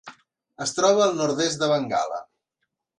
Es 0.65 0.73
troba 0.79 1.05
al 1.07 1.15
nord-est 1.21 1.61
de 1.63 1.73
Bengala. 1.77 2.21